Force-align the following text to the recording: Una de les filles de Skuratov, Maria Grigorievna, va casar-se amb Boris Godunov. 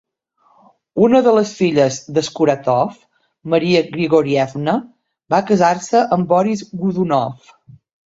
Una 1.07 1.19
de 1.27 1.33
les 1.35 1.51
filles 1.59 1.99
de 2.15 2.23
Skuratov, 2.31 2.97
Maria 3.57 3.85
Grigorievna, 3.93 4.77
va 5.37 5.45
casar-se 5.53 6.07
amb 6.19 6.31
Boris 6.37 6.69
Godunov. 6.85 7.51